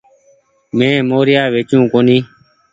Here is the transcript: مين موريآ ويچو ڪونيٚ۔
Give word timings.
مين 0.77 0.95
موريآ 1.09 1.43
ويچو 1.53 1.79
ڪونيٚ۔ 1.93 2.25